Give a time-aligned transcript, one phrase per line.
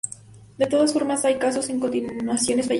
[0.57, 2.69] De todas formas hay casos de continuaciones fallidas.